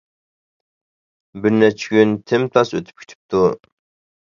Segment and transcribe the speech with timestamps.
[1.43, 3.47] بىر نەچچە كۈن تىمتاس ئۆتۈپ كېتىپتۇ.